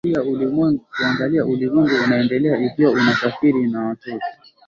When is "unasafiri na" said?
2.91-3.85